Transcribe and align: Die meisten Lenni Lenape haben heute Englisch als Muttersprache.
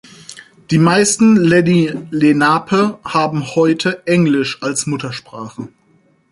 Die 0.71 0.79
meisten 0.79 1.35
Lenni 1.35 1.93
Lenape 2.09 2.97
haben 3.05 3.53
heute 3.55 4.01
Englisch 4.07 4.57
als 4.63 4.87
Muttersprache. 4.87 5.67